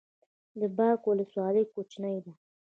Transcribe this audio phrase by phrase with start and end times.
[0.59, 2.31] د باک ولسوالۍ کوچنۍ ده